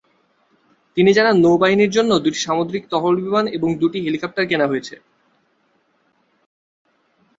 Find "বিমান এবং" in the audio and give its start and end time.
3.21-3.69